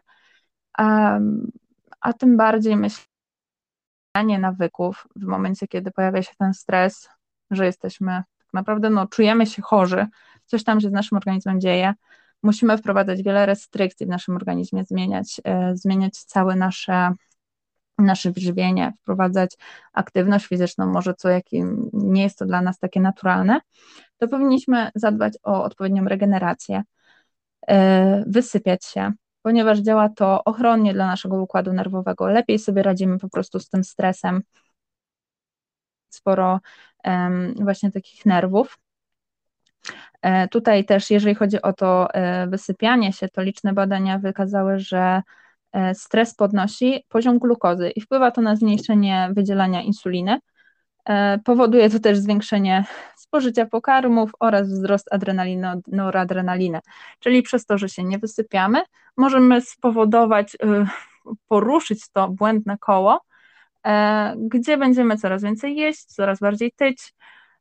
[0.79, 3.05] a, tym bardziej myślę,
[4.39, 7.09] nawyków w momencie, kiedy pojawia się ten stres,
[7.51, 10.07] że jesteśmy naprawdę no, czujemy się chorzy,
[10.47, 11.95] coś tam się z naszym organizmem dzieje,
[12.43, 17.13] musimy wprowadzać wiele restrykcji w naszym organizmie, zmieniać, e, zmieniać całe nasze,
[17.99, 19.57] nasze żywienie, wprowadzać
[19.93, 23.61] aktywność fizyczną, może co jakim nie jest to dla nas takie naturalne,
[24.19, 26.83] to powinniśmy zadbać o odpowiednią regenerację,
[27.69, 29.13] e, wysypiać się,
[29.45, 32.29] ponieważ działa to ochronnie dla naszego układu nerwowego.
[32.29, 34.43] Lepiej sobie radzimy po prostu z tym stresem,
[36.09, 36.61] sporo
[37.61, 38.79] właśnie takich nerwów.
[40.23, 45.23] E, tutaj też, jeżeli chodzi o to e, wysypianie się, to liczne badania wykazały, że
[45.73, 50.39] e, stres podnosi poziom glukozy i wpływa to na zmniejszenie wydzielania insuliny.
[51.45, 52.85] Powoduje to też zwiększenie
[53.17, 56.81] spożycia pokarmów oraz wzrost adrenaliny, noradrenaliny.
[57.21, 58.83] Czyli przez to, że się nie wysypiamy,
[59.17, 60.57] możemy spowodować,
[61.49, 63.21] poruszyć to błędne koło,
[63.87, 67.15] E, gdzie będziemy coraz więcej jeść, coraz bardziej tyć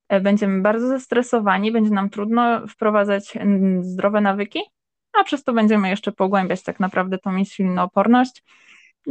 [0.09, 3.37] e, będziemy bardzo zestresowani, będzie nam trudno wprowadzać
[3.81, 4.59] zdrowe nawyki,
[5.13, 8.43] a przez to będziemy jeszcze pogłębiać tak naprawdę tą insulinooporność,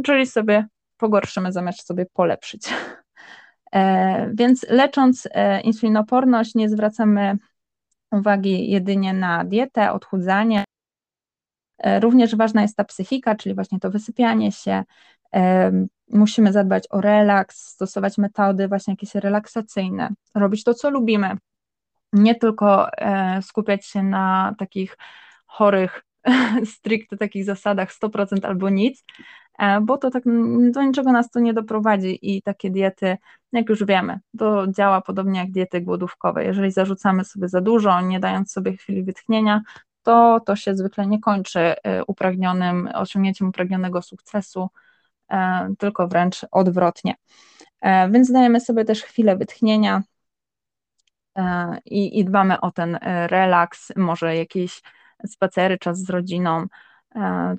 [0.03, 0.67] czyli sobie
[0.97, 2.69] pogorszymy zamiast sobie polepszyć.
[3.73, 5.27] E, więc lecząc
[5.63, 7.37] insulinoporność nie zwracamy
[8.11, 10.63] uwagi jedynie na dietę, odchudzanie.
[12.01, 14.83] Również ważna jest ta psychika, czyli właśnie to wysypianie się,
[16.09, 21.37] musimy zadbać o relaks, stosować metody właśnie jakieś relaksacyjne, robić to, co lubimy.
[22.13, 24.97] Nie tylko e, skupiać się na takich
[25.45, 26.03] chorych,
[26.75, 29.03] stricte takich zasadach 100% albo nic,
[29.59, 30.23] e, bo to tak
[30.71, 33.17] do niczego nas to nie doprowadzi i takie diety,
[33.51, 36.45] jak już wiemy, to działa podobnie jak diety głodówkowe.
[36.45, 39.61] Jeżeli zarzucamy sobie za dużo, nie dając sobie chwili wytchnienia,
[40.03, 44.69] to to się zwykle nie kończy e, upragnionym, osiągnięciem upragnionego sukcesu,
[45.33, 47.15] E, tylko wręcz odwrotnie.
[48.09, 50.03] Więc dajemy sobie też chwilę wytchnienia
[51.85, 54.81] i, i dbamy o ten relaks, może jakieś
[55.27, 56.65] spacery, czas z rodziną.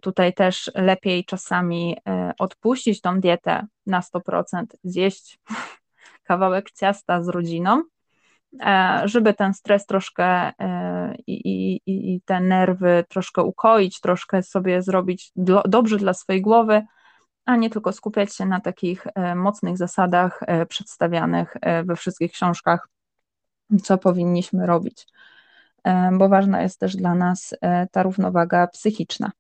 [0.02, 1.96] Tutaj też lepiej czasami
[2.38, 5.38] odpuścić tą dietę na 100%, zjeść
[6.28, 7.82] kawałek ciasta z rodziną,
[9.04, 10.52] żeby ten stres troszkę
[11.26, 11.34] i,
[11.86, 15.32] i, i te nerwy troszkę ukoić, troszkę sobie zrobić
[15.64, 16.82] dobrze dla swojej głowy,
[17.44, 22.32] a nie tylko skupiać się na takich e, mocnych zasadach e, przedstawianych e, we wszystkich
[22.32, 22.88] książkach,
[23.82, 25.06] co powinniśmy robić,
[26.12, 27.54] bo ważna jest też dla nas
[27.92, 29.32] ta równowaga psychiczna.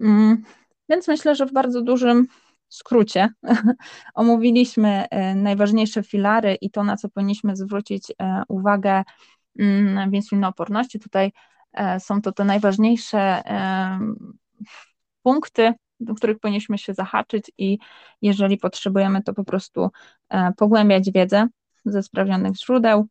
[0.00, 0.42] Mm,
[0.88, 2.26] więc myślę, że w bardzo dużym
[2.68, 3.28] skrócie
[4.14, 5.04] omówiliśmy
[5.34, 8.12] najważniejsze filary i to, na co powinniśmy zwrócić
[8.48, 9.02] uwagę
[9.58, 10.98] mm, w insulinooporności.
[10.98, 11.32] Tutaj
[11.98, 13.42] są to te najważniejsze
[15.22, 17.78] punkty, do których powinniśmy się zahaczyć i
[18.22, 19.90] jeżeli potrzebujemy, to po prostu
[20.28, 21.48] e, pogłębiać wiedzę
[21.84, 23.08] ze sprawnionych źródeł.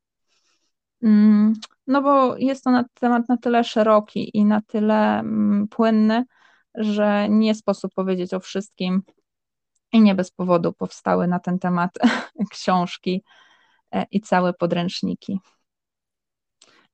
[1.87, 6.25] No bo jest to na, temat na tyle szeroki i na tyle mm, płynny,
[6.75, 9.03] że nie sposób powiedzieć o wszystkim
[9.93, 11.91] i nie bez powodu powstały na ten temat
[12.51, 13.23] książki
[13.91, 15.39] e, i całe podręczniki.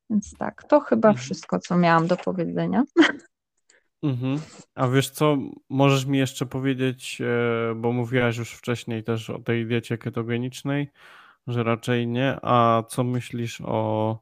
[0.10, 1.24] Więc tak, to chyba mhm.
[1.24, 2.84] wszystko, co miałam do powiedzenia.
[4.04, 4.40] Mhm.
[4.76, 5.38] A wiesz co,
[5.70, 10.90] możesz mi jeszcze powiedzieć, e, bo mówiłaś już wcześniej też o tej diecie ketogenicznej,
[11.48, 14.20] że raczej nie, a co myślisz o,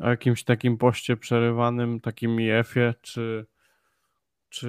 [0.00, 3.46] o jakimś takim poście przerywanym, takim IF-ie, czy,
[4.48, 4.68] czy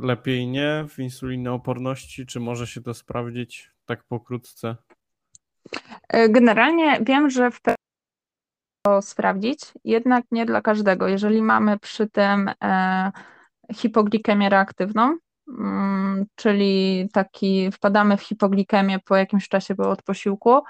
[0.00, 4.76] lepiej nie w insulinooporności, czy może się to sprawdzić tak pokrótce?
[6.08, 7.74] E, generalnie wiem, że w to
[9.02, 11.08] sprawdzić, jednak nie dla każdego.
[11.08, 13.12] Jeżeli mamy przy tym e,
[13.74, 20.62] hipoglikemię reaktywną, mm, czyli taki wpadamy w hipoglikemię po jakimś czasie od posiłku,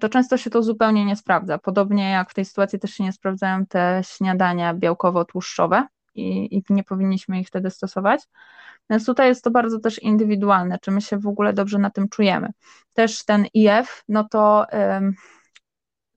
[0.00, 1.58] to często się to zupełnie nie sprawdza.
[1.58, 6.84] Podobnie jak w tej sytuacji też się nie sprawdzają te śniadania białkowo-tłuszczowe i, i nie
[6.84, 8.20] powinniśmy ich wtedy stosować.
[8.90, 12.08] Więc tutaj jest to bardzo też indywidualne, czy my się w ogóle dobrze na tym
[12.08, 12.48] czujemy.
[12.92, 14.66] Też ten IF, no to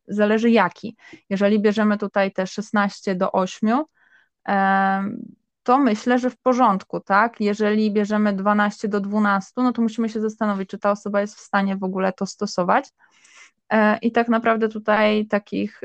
[0.08, 0.98] zależy jaki.
[1.30, 3.84] Jeżeli bierzemy tutaj te 16 do 8,
[5.64, 7.42] to myślę, że w porządku, tak?
[7.42, 11.40] Jeżeli bierzemy 12 do 12, no to musimy się zastanowić, czy ta osoba jest w
[11.40, 12.90] stanie w ogóle to stosować.
[13.74, 15.82] E, I tak naprawdę tutaj takich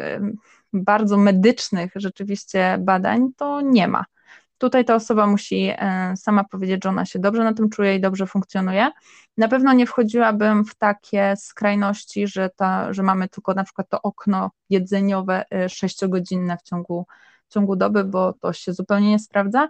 [0.73, 4.05] bardzo medycznych rzeczywiście badań to nie ma.
[4.59, 8.01] Tutaj ta osoba musi e, sama powiedzieć, że ona się dobrze na tym czuje i
[8.01, 8.91] dobrze funkcjonuje.
[9.37, 14.03] Na pewno nie wchodziłabym w takie skrajności, że, ta, że mamy tylko na przykład to
[14.03, 17.07] okno jedzeniowe e, sześciogodzinne w ciągu,
[17.49, 19.69] w ciągu doby, bo to się zupełnie nie sprawdza.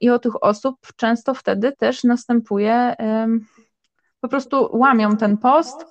[0.00, 2.96] I o tych osób często wtedy też następuje,
[4.20, 5.86] po prostu łamią ten post,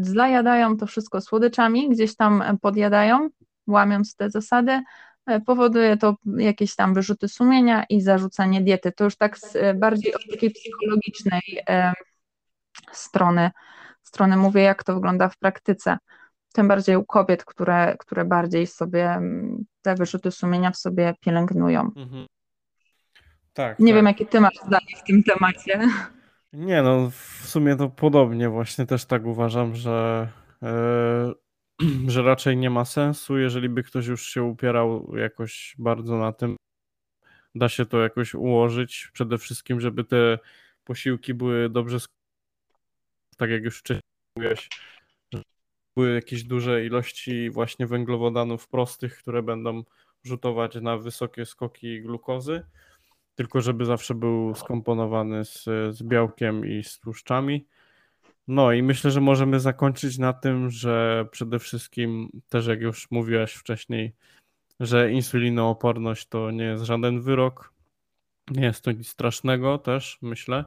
[0.00, 3.28] zajadają to wszystko słodyczami, gdzieś tam podjadają,
[3.66, 4.82] łamiąc te zasady,
[5.26, 8.92] E, powoduje to jakieś tam wyrzuty sumienia i zarzucanie diety.
[8.92, 11.92] To już tak z, e, bardziej od takiej psychologicznej e,
[12.92, 13.50] strony,
[14.02, 15.98] strony mówię, jak to wygląda w praktyce.
[16.52, 19.20] Tym bardziej u kobiet, które, które bardziej sobie
[19.82, 21.90] te wyrzuty sumienia w sobie pielęgnują.
[21.96, 22.26] Mhm.
[23.52, 23.78] Tak.
[23.78, 23.96] Nie tak.
[23.96, 25.88] wiem, jakie ty masz zdanie w tym temacie.
[26.52, 30.28] Nie, no w sumie to podobnie właśnie też tak uważam, że
[32.08, 36.56] że raczej nie ma sensu, jeżeli by ktoś już się upierał jakoś bardzo na tym,
[37.54, 39.10] da się to jakoś ułożyć.
[39.12, 40.38] Przede wszystkim, żeby te
[40.84, 41.98] posiłki były dobrze,
[43.36, 44.02] tak jak już wcześniej
[44.36, 44.68] mówiłeś,
[45.96, 49.82] były jakieś duże ilości właśnie węglowodanów prostych, które będą
[50.24, 52.66] rzutować na wysokie skoki glukozy,
[53.36, 55.64] tylko żeby zawsze był skomponowany z,
[55.96, 57.66] z białkiem i z tłuszczami
[58.48, 63.52] No i myślę, że możemy zakończyć na tym, że przede wszystkim, też jak już mówiłaś
[63.52, 64.12] wcześniej,
[64.80, 67.72] że insulinooporność to nie jest żaden wyrok,
[68.50, 70.64] nie jest to nic strasznego też, myślę.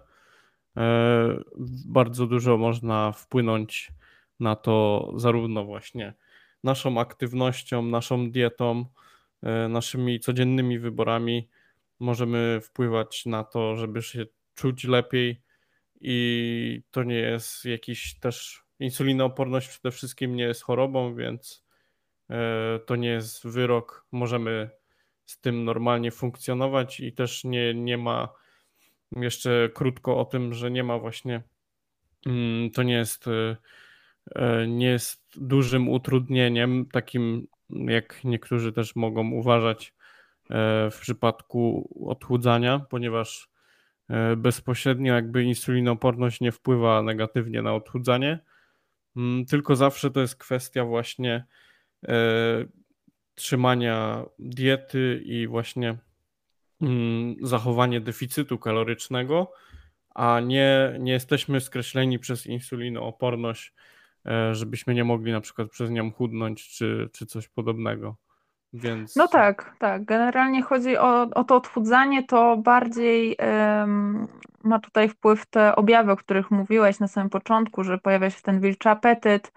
[0.78, 1.40] E,
[1.86, 3.92] bardzo dużo można wpłynąć
[4.40, 6.14] na to zarówno właśnie
[6.64, 8.86] naszą aktywnością, naszą dietą,
[9.44, 11.50] e, naszymi codziennymi wyborami.
[12.00, 14.26] Możemy wpływać na to, żeby się
[14.56, 15.42] czuć lepiej
[16.02, 21.66] i to nie jest jakiś też insulinooporność przede wszystkim nie jest chorobą, więc
[22.30, 24.06] e, to nie jest wyrok.
[24.12, 24.70] Możemy
[25.26, 28.30] z tym normalnie funkcjonować i też nie, nie ma
[29.12, 31.44] jeszcze krótko o tym, że nie ma właśnie
[32.26, 33.58] mm, to nie jest e,
[34.36, 39.94] e, nie jest dużym utrudnieniem, takim jak niektórzy też mogą uważać
[40.92, 43.50] w przypadku odchudzania, ponieważ
[44.10, 48.40] E, bezpośrednio jakby insulinoporność nie wpływa negatywnie na odchudzanie,
[49.16, 51.46] mm, tylko zawsze to jest kwestia właśnie
[52.08, 52.16] e,
[53.36, 55.98] trzymania diety i właśnie
[56.82, 59.52] mm, zachowanie deficytu kalorycznego,
[60.16, 63.74] a nie, nie jesteśmy skreśleni przez insulinooporność,
[64.26, 68.16] e, żebyśmy nie mogli na przykład przez nią chudnąć czy, czy coś podobnego.
[68.74, 69.16] Więc...
[69.16, 70.06] No tak, tak.
[70.06, 74.28] Generalnie chodzi o, o to odchudzanie, to bardziej um,
[74.64, 78.60] ma tutaj wpływ te objawy, o których mówiłeś na samym początku, że pojawia się ten
[78.60, 79.52] wilczy apetyt,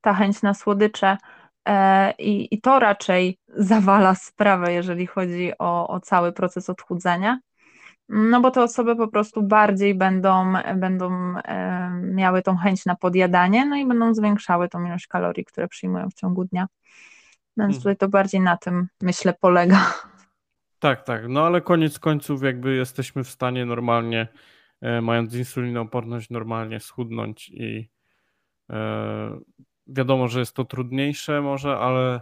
[0.00, 1.16] ta chęć na słodycze
[1.68, 7.38] e, i, to raczej zawala sprawę, jeżeli chodzi o, o cały proces odchudzania.
[8.08, 11.34] No bo te osoby po prostu bardziej będą, będą
[12.02, 16.14] miały tą chęć na podjadanie, no i będą zwiększały tą ilość kalorii, które przyjmują w
[16.14, 16.66] ciągu dnia.
[17.56, 17.82] Więc mhm.
[17.82, 19.94] tutaj to bardziej na tym, myślę, polega.
[20.78, 21.28] Tak, tak.
[21.28, 24.28] No ale koniec końców, jakby jesteśmy w stanie normalnie,
[24.80, 27.90] e, mając insulinooporność, normalnie schudnąć i
[28.70, 29.40] e,
[29.86, 32.20] wiadomo, że jest to trudniejsze może, ale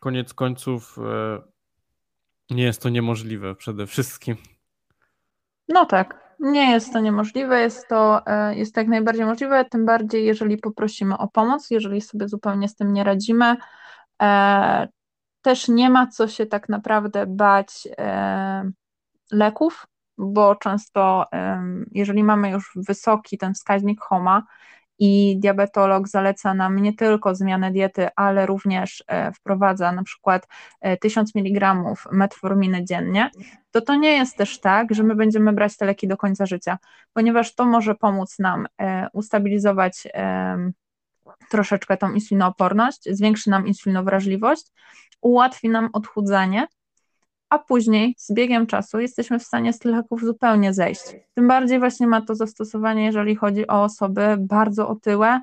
[0.00, 1.42] koniec końców e,
[2.50, 4.36] nie jest to niemożliwe przede wszystkim.
[5.68, 10.26] No tak, nie jest to niemożliwe, jest to e, jest jak najbardziej możliwe, tym bardziej
[10.26, 13.56] jeżeli poprosimy o pomoc, jeżeli sobie zupełnie z tym nie radzimy,
[15.42, 18.70] też nie ma co się tak naprawdę bać e,
[19.30, 19.86] leków,
[20.18, 21.24] bo często,
[21.92, 24.42] jeżeli mamy już wysoki ten wskaźnik HOMA
[24.98, 30.48] i diabetolog zaleca nam nie tylko zmianę diety, ale również e, wprowadza na przykład
[31.00, 31.74] 1000 mg
[32.12, 33.30] metforminy dziennie,
[33.70, 36.78] to to nie jest też tak, że my będziemy brać te leki do końca życia,
[37.12, 38.66] ponieważ to może pomóc nam
[39.12, 40.08] ustabilizować
[41.50, 44.66] troszeczkę tą insulinooporność, zwiększy nam insulinowrażliwość,
[45.20, 46.66] ułatwi nam odchudzanie,
[47.48, 51.02] a później z biegiem czasu jesteśmy w stanie z tych leków zupełnie zejść.
[51.34, 55.40] Tym bardziej właśnie ma to zastosowanie, jeżeli chodzi o osoby bardzo otyłe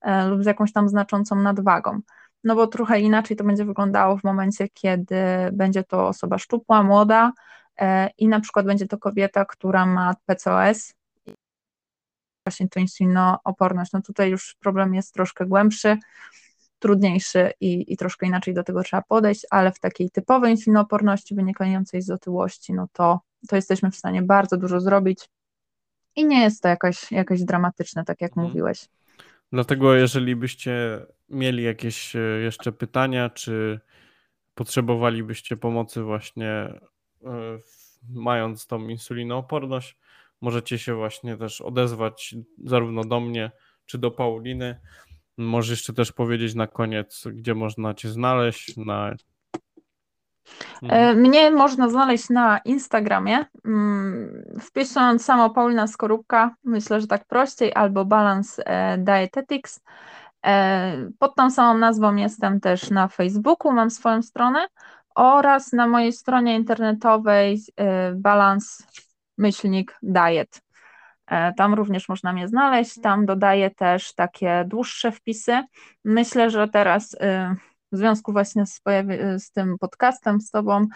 [0.00, 2.00] e, lub z jakąś tam znaczącą nadwagą.
[2.44, 5.16] No bo trochę inaczej to będzie wyglądało w momencie, kiedy
[5.52, 7.32] będzie to osoba szczupła, młoda
[7.80, 10.94] e, i na przykład będzie to kobieta, która ma PCOS,
[12.44, 13.92] właśnie to insulinooporność.
[13.92, 15.98] No tutaj już problem jest troszkę głębszy,
[16.78, 22.02] trudniejszy i, i troszkę inaczej do tego trzeba podejść, ale w takiej typowej insulinooporności wynikającej
[22.02, 25.28] z otyłości, no to, to jesteśmy w stanie bardzo dużo zrobić
[26.16, 28.50] i nie jest to jakoś, jakoś dramatyczne, tak jak hmm.
[28.50, 28.88] mówiłeś.
[29.52, 33.80] Dlatego jeżeli byście mieli jakieś e, jeszcze pytania, czy
[34.54, 36.80] potrzebowalibyście pomocy właśnie e,
[38.08, 39.98] mając tą insulinooporność,
[40.42, 42.34] Możecie się właśnie też odezwać
[42.64, 43.50] zarówno do mnie,
[43.86, 44.80] czy do Pauliny.
[45.38, 49.14] Możesz jeszcze też powiedzieć na koniec, gdzie można Cię znaleźć, na
[50.82, 57.72] e, mnie można znaleźć na Instagramie, mm, wpisując samo Paulina Skorupka, myślę, że tak prościej,
[57.74, 59.80] albo Balance e, Dietetics.
[60.46, 64.66] E, pod tą samą nazwą jestem też na Facebooku, mam swoją stronę
[65.14, 67.60] oraz na mojej stronie internetowej
[68.14, 68.84] Balance
[69.38, 70.62] myślnik diet.
[71.26, 75.62] E, tam również można mnie znaleźć, tam dodaję też takie dłuższe wpisy.
[76.04, 77.18] Myślę, że teraz y,
[77.92, 78.80] w związku właśnie z,
[79.38, 80.86] z tym podcastem z Tobą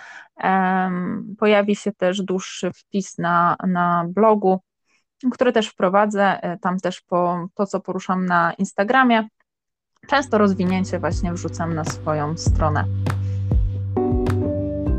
[1.39, 4.61] pojawi się też dłuższy wpis na, na blogu,
[5.33, 9.29] który też wprowadzę, e, tam też po to, co poruszam na Instagramie.
[10.09, 12.85] Często rozwinięcie właśnie wrzucam na swoją stronę.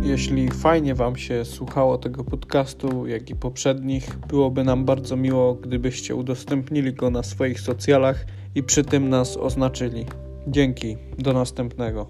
[0.07, 6.15] Jeśli fajnie Wam się słuchało tego podcastu, jak i poprzednich, byłoby nam bardzo miło, gdybyście
[6.15, 10.05] udostępnili go na swoich socjalach i przy tym nas oznaczyli.
[10.47, 12.09] Dzięki, do następnego.